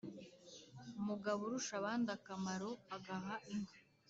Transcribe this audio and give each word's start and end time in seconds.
mugaburushabandakamaro 1.05 2.69
agaha 2.95 3.33
inka 3.53 3.77